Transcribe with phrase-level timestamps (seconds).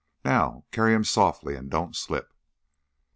[0.25, 2.33] Now carry him softly and don't slip."